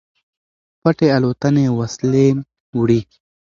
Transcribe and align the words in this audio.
پټې 0.81 1.07
الوتنې 1.17 1.65
وسلې 1.79 2.27
وړي. 2.77 3.01